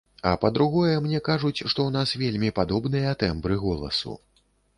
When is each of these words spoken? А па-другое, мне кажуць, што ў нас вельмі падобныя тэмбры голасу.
А 0.27 0.29
па-другое, 0.43 0.93
мне 1.07 1.19
кажуць, 1.27 1.59
што 1.59 1.67
ў 1.85 1.91
нас 1.97 2.15
вельмі 2.23 2.49
падобныя 2.61 3.13
тэмбры 3.21 3.61
голасу. 3.67 4.17